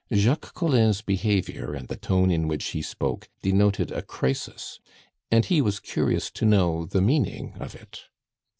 Jacques 0.11 0.55
Collin's 0.55 1.03
behavior 1.03 1.75
and 1.75 1.87
the 1.87 1.95
tone 1.95 2.31
in 2.31 2.47
which 2.47 2.65
he 2.69 2.81
spoke 2.81 3.29
denoted 3.43 3.91
a 3.91 4.01
crisis, 4.01 4.79
and 5.29 5.45
he 5.45 5.61
was 5.61 5.79
curious 5.79 6.31
to 6.31 6.43
know 6.43 6.87
the 6.87 7.01
meaning 7.03 7.53
of 7.59 7.75
it. 7.75 8.01